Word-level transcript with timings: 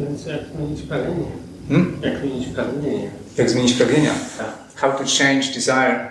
Więc 0.00 0.26
jak 0.26 0.40
zmienić 0.56 0.82
pragnienie? 0.82 1.30
Hmm? 1.68 1.96
Jak 2.02 2.18
zmienić 2.18 2.48
pragnienie? 2.48 3.10
Jak 3.36 3.50
zmienić 3.50 3.72
pragnienia? 3.72 4.14
Tak. 4.38 4.48
How 4.74 4.90
to 4.92 5.04
change 5.18 5.42
desire. 5.54 6.08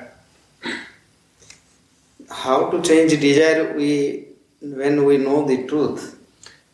How 2.29 2.71
to 2.71 2.77
change 2.81 3.17
desire 3.17 3.73
we, 3.77 4.21
when 4.77 5.05
we 5.07 5.17
know 5.17 5.47
the 5.47 5.57
truth. 5.57 6.01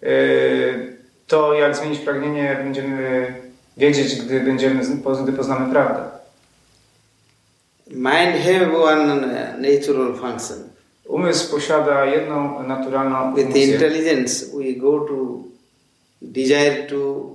Yy, 0.01 0.97
To 1.27 1.53
jak 1.53 1.75
zmienić 1.75 1.99
pragnienie 1.99 2.57
będziemy 2.63 3.33
wiedzieć, 3.77 4.15
gdy 4.21 4.39
będziemy, 4.39 4.81
gdy 5.23 5.33
poznamy 5.33 5.71
prawdę. 5.71 6.03
Mind 7.87 8.43
have 8.45 8.77
one 8.77 9.15
natural 9.57 10.15
function. 10.15 10.57
Umysł 11.07 11.51
posiada 11.51 12.05
jedną 12.05 12.63
naturalną 12.63 13.35
With 13.35 13.43
funkcję. 13.43 13.73
intelligence, 13.73 14.45
we 14.57 14.73
go 14.73 14.99
to 14.99 15.43
desire 16.21 16.87
to 16.87 17.33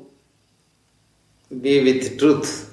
be 1.51 1.81
with 1.83 2.17
truth. 2.19 2.71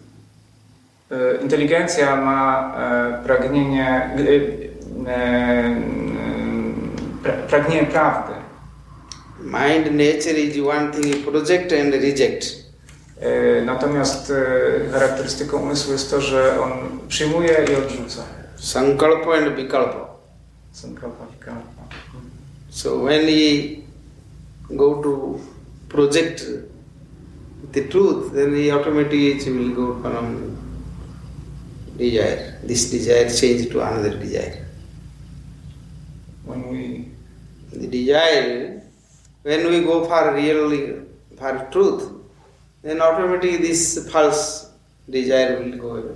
E, 1.12 1.38
Inteligencja 1.41 2.16
ma 2.16 2.73
e, 3.20 3.23
pragnienie, 3.23 4.14
e, 4.17 5.81
pra- 7.23 7.45
pragnienie 7.48 7.86
prawdy. 7.88 8.34
Mind 9.41 9.91
nature 9.95 10.38
is 10.38 10.58
one 10.58 10.91
thing 10.91 11.23
project 11.23 11.72
and 11.72 11.94
reject. 11.94 12.55
Natomiast 13.66 14.31
charakterystyką 14.91 15.58
umysłu 15.58 15.91
jest 15.94 16.09
to, 16.11 16.22
że 16.22 16.61
on 16.61 17.00
przyjmuje 17.08 17.66
i 17.72 17.76
odrzuca. 17.76 18.23
Sankalpa 18.55 19.33
and 19.38 19.55
vikalpa. 19.55 20.09
Sankalpa, 20.72 21.26
vikalpa. 21.26 21.83
So 22.70 23.03
when 23.03 23.26
we 23.26 23.76
go 24.70 25.02
to 25.03 25.39
project 25.90 26.45
the 27.72 27.88
truth, 27.88 28.34
then 28.34 28.52
we 28.52 28.72
automatically 28.72 29.32
it 29.32 29.45
will 29.48 29.70
go 29.76 30.02
from 30.02 30.58
desire. 31.98 32.59
This 32.64 32.90
desire 32.90 33.30
change 33.30 33.70
to 33.72 33.82
another 33.82 34.17
desire. 34.17 34.66
When 36.45 36.70
we, 36.70 37.12
The 37.72 37.88
desire, 37.88 38.82
when 39.44 39.70
we 39.70 39.82
go 39.82 40.06
for 40.06 40.34
really 40.34 40.95
for 41.38 41.67
truth, 41.72 42.10
then 42.82 43.02
automatically 43.02 43.58
this 43.58 44.10
false 44.12 44.72
desire 45.08 45.60
will 45.60 45.78
go 45.78 45.90
away. 45.98 46.16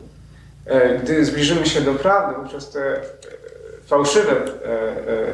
gdy 1.04 1.26
zbliżymy 1.26 1.66
się 1.66 1.82
do 1.82 1.94
prawdy, 1.94 2.42
wówczas 2.42 2.70
te 2.72 3.02
fałszywe 3.86 4.32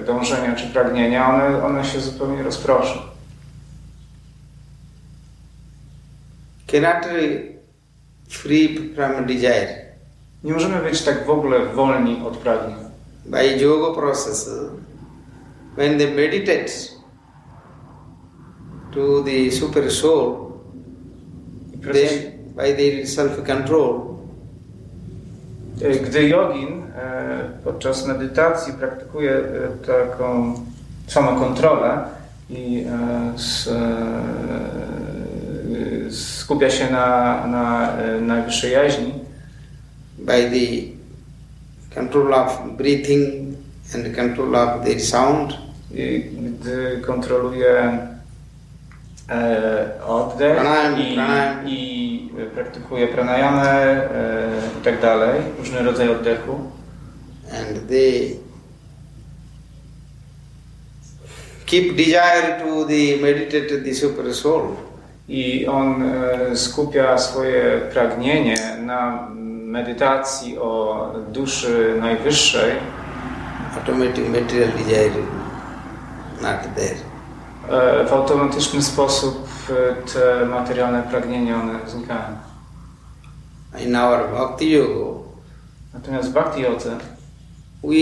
dążenia 0.05 0.55
czy 0.55 0.67
pragnienia, 0.67 1.29
one, 1.29 1.63
one 1.63 1.85
się 1.85 1.99
zupełnie 1.99 2.43
rozproszą. 2.43 2.99
Cannot 6.71 7.05
free 8.29 8.93
from 8.95 9.25
desire. 9.25 9.89
Nie 10.43 10.53
możemy 10.53 10.81
być 10.89 11.01
tak 11.01 11.25
w 11.25 11.29
ogóle 11.29 11.65
wolni 11.65 12.21
od 12.27 12.37
pragnień. 12.37 12.77
By 13.25 13.57
yoga 13.57 14.01
process, 14.01 14.49
when 15.77 15.97
they 15.97 16.07
meditate 16.07 16.71
to 18.91 19.23
the 19.23 19.51
super 19.51 19.91
soul, 19.91 20.51
then 21.81 22.09
by 22.55 22.73
their 22.73 23.07
self-control, 23.07 24.09
E, 25.81 25.99
Gdy 25.99 26.29
jogin 26.29 26.83
e, 26.95 27.49
podczas 27.63 28.07
medytacji 28.07 28.73
praktykuje 28.73 29.31
e, 29.31 29.41
taką 29.87 30.53
samokontrolę 31.07 32.03
i 32.49 32.85
e, 32.87 33.33
skupia 36.49 36.69
się 36.69 36.91
na, 36.91 37.47
na 37.47 37.97
e, 37.97 38.21
najwyższej 38.21 38.71
jaźni, 38.71 39.13
by 40.17 40.49
the 40.49 40.65
control 41.95 42.33
of 42.33 42.59
breathing 42.77 43.55
and 43.95 44.15
control 44.15 44.55
of 44.55 44.85
their 44.85 45.01
sound, 45.01 45.53
i 45.93 46.23
gdy 46.23 47.01
kontroluje 47.05 47.99
e, 49.29 50.03
oddech 50.07 50.55
Pranayam, 50.55 51.01
i, 51.01 51.13
pranayam. 51.13 51.69
i 51.69 52.29
praktykuje 52.55 53.07
pranayamę 53.07 53.69
e, 53.69 54.07
i 54.81 54.83
tak 54.83 55.01
dalej, 55.01 55.41
różne 55.57 55.83
rodzaje 55.83 56.11
oddechu, 56.11 56.59
and 57.51 57.87
they 57.89 58.37
keep 61.65 61.95
desire 61.95 62.59
to 62.63 62.85
the 62.85 63.17
meditate 63.21 63.83
the 63.83 63.95
super 63.95 64.35
soul. 64.35 64.88
I 65.29 65.67
on 65.67 66.03
e, 66.03 66.55
skupia 66.55 67.17
swoje 67.17 67.81
pragnienie 67.93 68.57
na 68.85 69.27
medytacji 69.65 70.57
o 70.59 71.05
duszy 71.27 71.95
najwyższej. 71.99 72.71
Automatic 73.75 74.27
material 74.27 74.71
desire 74.71 75.21
not 76.41 76.75
there. 76.75 77.09
W 78.05 78.13
automatyczny 78.13 78.81
sposób 78.81 79.47
e, 79.69 80.13
te 80.13 80.45
materialne 80.45 81.03
pragnienia 81.03 81.55
one 81.55 81.79
znikają. 81.87 82.37
In 83.85 83.95
our 83.95 84.29
bhakti 84.29 84.71
yoga, 84.71 85.19
Natomiast 85.93 86.29
w 86.29 86.33
bhakti 86.33 86.61
jodze 86.61 86.97
we 87.83 87.95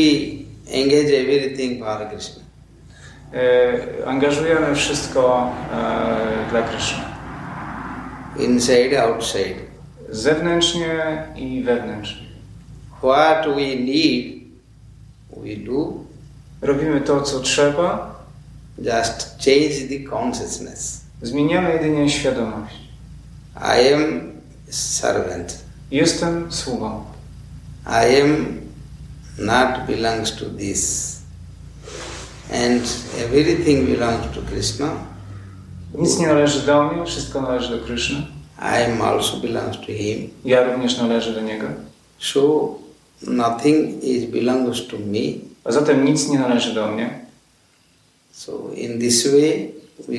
engage 0.71 1.17
everything 1.17 1.83
for 1.85 2.09
Krishna. 2.09 2.43
e, 3.33 4.07
angażujemy 4.07 4.75
wszystko 4.75 5.51
dla 6.51 6.61
Kryszny. 6.61 7.16
Inside, 8.39 9.03
outside. 9.03 9.55
Zewnętrznie 10.09 11.27
i 11.35 11.63
wewnętrznie. 11.63 12.27
What 12.97 13.45
we 13.55 13.75
need, 13.75 14.43
we 15.37 15.55
do. 15.65 15.93
Robimy 16.61 17.01
to, 17.01 17.21
co 17.21 17.39
trzeba, 17.39 18.17
Just 18.77 19.37
change 19.45 19.87
the 19.89 20.09
consciousness. 20.09 21.01
zmieniamy 21.21 21.73
jedynie 21.73 22.09
świadomość. 22.09 22.75
I 23.55 23.93
am 23.93 24.31
servant. 24.69 25.57
Jestem 25.91 26.51
sługą. 26.51 27.03
I 27.85 28.21
am 28.21 28.57
not 29.37 29.87
belongs 29.87 30.31
to 30.31 30.45
this. 30.45 31.13
And 32.53 32.83
everything 33.25 33.87
belongs 33.87 34.35
to 34.35 34.41
Krishna. 34.41 34.89
Nic 35.97 36.19
nie 36.19 36.27
należy 36.27 36.59
do 36.65 36.83
mnie, 36.83 37.05
wszystko 37.05 37.41
należy 37.41 37.77
do 37.77 37.85
Kryszny. 37.85 38.17
I 38.61 38.91
am 38.91 39.01
also 39.01 39.37
belongs 39.37 39.77
to 39.77 39.85
him. 39.85 40.29
Ja 40.45 40.63
również 40.63 40.97
należę 40.97 41.31
do 41.33 41.41
Niego. 41.41 41.67
So 42.19 42.75
nothing 43.27 44.03
is 44.03 44.25
belongs 44.25 44.87
to 44.87 44.97
me. 44.97 45.39
A 45.63 45.71
zatem 45.71 46.05
nic 46.05 46.27
nie 46.29 46.39
należy 46.39 46.73
do 46.73 46.87
mnie. 46.87 47.19
So 48.31 48.51
in 48.75 48.99
this 48.99 49.27
way 49.31 49.71
we 50.07 50.17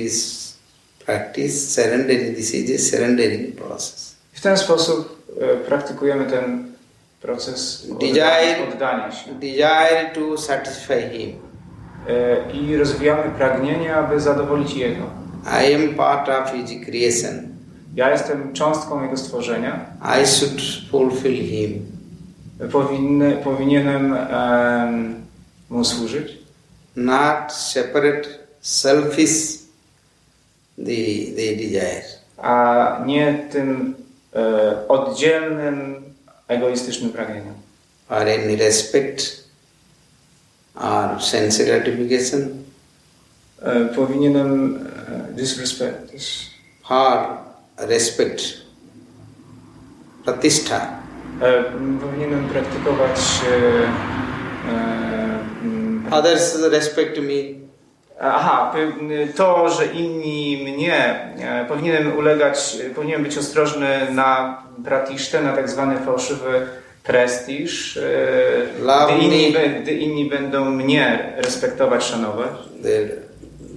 practice 1.07 1.75
surrendering. 1.75 2.37
This 2.37 2.55
is 2.55 2.81
a 2.81 2.91
surrendering 2.91 3.57
process. 3.57 4.15
W 4.33 4.41
ten 4.41 4.57
sposób 4.57 5.27
e, 5.41 5.57
praktykujemy 5.57 6.27
ten 6.31 6.73
proces 7.23 7.87
Desire, 8.01 8.19
oddania, 8.19 8.73
oddania 8.75 9.13
się. 9.13 9.35
desire 9.35 10.11
to 10.15 10.39
satisfy 10.39 11.11
him. 11.13 11.33
E, 12.09 12.53
I 12.53 12.77
rozwijamy 12.77 13.31
pragnienie, 13.39 13.95
aby 13.95 14.21
zadowolić 14.21 14.73
Jego. 14.75 15.11
I 15.63 15.75
am 15.75 15.95
part 15.95 16.29
of 16.29 16.53
his 16.53 16.85
creation. 16.85 17.49
Ja 17.95 18.11
jestem 18.11 18.53
cząstką 18.53 19.03
Jego 19.03 19.17
stworzenia. 19.17 19.87
I 20.23 20.27
should 20.27 20.61
fulfill 20.91 21.37
him. 21.47 21.87
Powinny, 22.73 23.37
powinienem 23.45 24.15
em, 24.15 25.27
Mu 25.71 25.85
służyć. 25.85 26.39
not 26.97 27.53
separate, 27.53 28.29
selfish 28.61 29.59
the, 30.77 31.35
the 31.37 31.57
desire. 31.57 32.03
a 32.39 33.03
nie 33.07 33.49
tym 33.53 33.95
e, 34.35 34.89
oddzielnym, 34.89 36.03
egoistycznym 36.49 37.11
pragnieniem. 37.13 37.55
or 38.11 38.23
any 38.23 38.57
respect 38.57 39.45
or 40.75 41.23
sense 41.23 41.65
gratification 41.65 42.49
E, 43.63 43.85
powinienem 43.95 44.79
e, 45.31 45.33
disrespect, 45.33 46.13
dis- 46.13 46.51
or 46.91 47.19
respect, 47.79 48.43
pratishtha, 50.25 50.81
e, 51.43 51.65
powinienem 52.01 52.49
praktykować 52.49 53.19
e, 53.19 53.57
e, 54.71 54.79
m, 55.63 56.03
others 56.11 56.63
respect 56.71 57.19
me, 57.19 57.59
Aha, 58.21 58.75
to, 59.37 59.69
że 59.69 59.87
inni 59.87 60.65
mnie, 60.65 61.29
powinienem 61.69 62.17
ulegać, 62.17 62.77
powinienem 62.95 63.23
być 63.23 63.39
ostrożny 63.39 64.07
na 64.11 64.63
pratisztę, 64.85 65.43
na 65.43 65.53
tak 65.53 65.69
zwany 65.71 65.99
fałszywy 65.99 66.67
prestiż, 67.05 67.99
gdy 69.07 69.19
inni, 69.25 69.55
gdy 69.83 69.93
inni 69.93 70.25
będą 70.31 70.65
mnie 70.65 71.33
respektować, 71.37 72.05
szanować. 72.05 72.51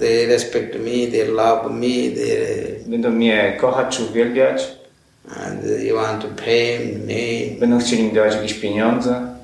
They 0.01 0.25
respect 0.27 0.75
me, 0.75 1.07
they 1.11 1.25
love 1.27 1.69
me, 1.69 2.15
they 2.15 2.81
Będą 2.85 3.09
mnie 3.09 3.57
kochać 3.61 3.97
czy 3.97 4.03
uwielbiać, 4.03 4.67
and 5.35 5.63
you 5.83 5.95
want 5.95 6.21
to 6.21 6.27
fame, 6.27 6.85
name, 6.99 7.59
będą 7.59 7.79
chcieli 7.79 8.03
mi 8.03 8.11
dawać 8.11 8.35
jakieś 8.35 8.53
pieniądze 8.53 9.35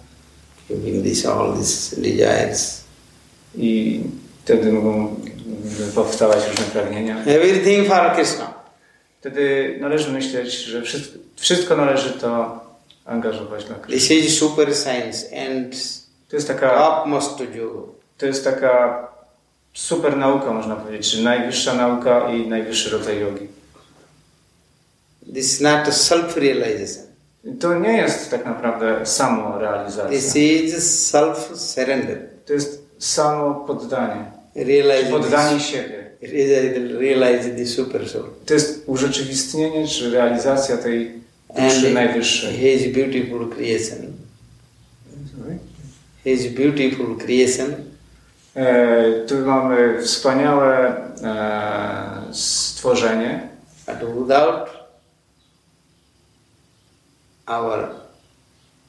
giving 0.70 1.04
this 1.04 1.26
all 1.26 1.54
these 1.58 1.96
desires. 1.96 2.84
i 3.56 4.02
wtedy 4.44 4.72
mogą 4.72 5.16
powstawać 5.96 6.48
różne 6.50 6.66
pragnienia. 6.66 7.24
Everything 7.26 7.88
for 7.88 8.12
Krishna. 8.16 8.54
Wtedy 9.20 9.78
należy 9.82 10.12
myśleć, 10.12 10.54
że 10.54 10.82
wszystko, 10.82 11.20
wszystko 11.36 11.76
należy 11.78 12.10
to 12.10 12.60
angażować 13.06 13.66
dla 13.66 13.76
Krishna. 13.76 14.16
This 14.16 14.26
is 14.26 14.38
super 14.40 14.76
science 14.76 15.28
and 15.48 15.76
To 16.30 16.36
jest 16.36 16.48
taka, 16.48 16.70
topmost 16.78 17.40
yoga. 17.56 17.94
to 18.18 18.26
jest 18.26 18.44
taka 18.44 19.08
super 19.78 20.18
nauka, 20.18 20.54
można 20.54 20.76
powiedzieć, 20.76 21.12
czy 21.12 21.24
najwyższa 21.24 21.74
nauka 21.74 22.32
i 22.32 22.48
najwyższy 22.48 22.90
rodzaj 22.90 23.20
jogi. 23.20 23.48
This 25.34 25.54
is 25.54 25.62
not 25.62 25.88
self-realization. 25.88 27.04
To 27.60 27.80
nie 27.80 27.98
jest 27.98 28.32
tak 28.32 28.46
naprawdę 28.46 29.06
samo 29.06 29.60
realizacja. 29.60 30.10
This 30.10 30.36
is 30.36 31.12
self-surrender. 31.14 32.18
To 32.46 32.54
jest 32.54 32.84
samo 33.00 33.56
poddanie. 33.56 34.26
Realize 34.56 35.12
Poddanie 35.12 35.58
this, 35.58 35.68
siebie. 35.68 36.08
realize, 37.00 37.50
the 37.50 37.66
super 37.66 38.10
soul. 38.10 38.24
To 38.46 38.54
jest 38.54 38.84
urzeczywistnienie 38.86 39.88
czy 39.88 40.12
realizacja 40.12 40.78
tej 40.78 41.12
And 41.50 41.74
duszy 41.74 41.94
najwyższej. 41.94 42.54
his 42.58 42.94
beautiful 42.94 43.50
creation. 43.50 44.14
His 46.24 46.48
beautiful 46.48 47.18
creation 47.18 47.87
tu 49.28 49.36
mamy 49.46 50.02
wspaniałe 50.04 50.96
e, 51.24 52.34
stworzenie, 52.34 53.50
but 53.86 54.10
without 54.16 54.70
our 57.48 57.90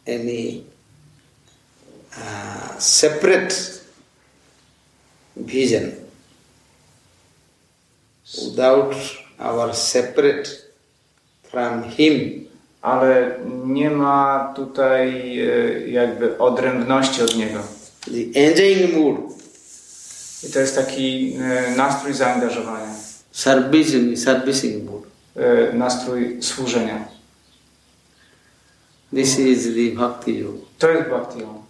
any 0.07 0.65
uh, 2.17 2.79
separate 2.79 3.55
vision, 5.37 5.93
without 8.45 8.95
our 9.39 9.75
separate 9.75 10.49
from 11.43 11.83
Him, 11.83 12.49
ale 12.83 13.39
nie 13.65 13.91
ma 13.91 14.53
tutaj 14.57 15.39
e, 15.41 15.89
jakby 15.89 16.39
odrębności 16.39 17.23
od 17.23 17.37
niego. 17.37 17.79
the 18.11 18.33
enjoying 18.35 18.95
mood, 18.95 19.38
I 20.43 20.53
to 20.53 20.59
jest 20.61 20.77
taki 20.77 21.37
e, 21.41 21.77
nastrój 21.77 22.15
zaangażowania, 22.15 22.95
servicing, 23.33 24.19
servicing 24.19 24.85
mood. 24.91 25.03
e, 25.37 25.73
nastrój 25.73 26.43
służenia. 26.43 27.09
This 29.15 29.39
is 29.39 29.65
the 29.65 29.97
bhakti 29.97 30.39
yoga. 30.39 30.59
To 30.79 30.91
jest 30.91 31.09
bhakti 31.09 31.39
yoga. 31.39 31.61